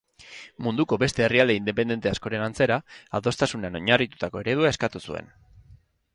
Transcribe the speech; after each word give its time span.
Munduko 0.67 0.97
beste 1.03 1.23
herrialde 1.25 1.57
independente 1.59 2.11
askoren 2.13 2.45
antzera, 2.47 2.79
adostasunean 3.21 3.81
oinarritutako 3.83 4.45
eredua 4.47 4.75
eskatu 4.77 5.05
zuen. 5.11 5.33